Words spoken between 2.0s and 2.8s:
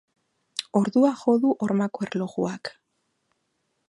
erlojuak.